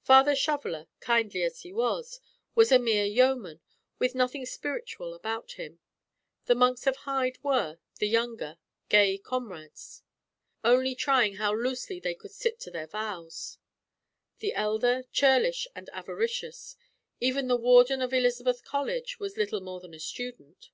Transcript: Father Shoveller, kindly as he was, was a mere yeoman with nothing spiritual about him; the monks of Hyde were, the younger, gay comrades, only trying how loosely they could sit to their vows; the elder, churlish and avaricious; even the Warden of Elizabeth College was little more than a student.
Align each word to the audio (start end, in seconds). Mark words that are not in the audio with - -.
Father 0.00 0.34
Shoveller, 0.34 0.86
kindly 1.00 1.42
as 1.42 1.60
he 1.60 1.70
was, 1.70 2.18
was 2.54 2.72
a 2.72 2.78
mere 2.78 3.04
yeoman 3.04 3.60
with 3.98 4.14
nothing 4.14 4.46
spiritual 4.46 5.12
about 5.12 5.52
him; 5.60 5.78
the 6.46 6.54
monks 6.54 6.86
of 6.86 6.96
Hyde 6.96 7.36
were, 7.42 7.78
the 7.98 8.08
younger, 8.08 8.56
gay 8.88 9.18
comrades, 9.18 10.02
only 10.64 10.94
trying 10.94 11.34
how 11.34 11.52
loosely 11.54 12.00
they 12.00 12.14
could 12.14 12.30
sit 12.32 12.58
to 12.60 12.70
their 12.70 12.86
vows; 12.86 13.58
the 14.38 14.54
elder, 14.54 15.04
churlish 15.12 15.68
and 15.74 15.90
avaricious; 15.90 16.76
even 17.20 17.48
the 17.48 17.54
Warden 17.56 18.00
of 18.00 18.14
Elizabeth 18.14 18.64
College 18.64 19.20
was 19.20 19.36
little 19.36 19.60
more 19.60 19.80
than 19.80 19.92
a 19.92 20.00
student. 20.00 20.70